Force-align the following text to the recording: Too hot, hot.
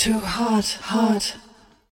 Too 0.00 0.18
hot, 0.18 0.78
hot. 0.80 1.49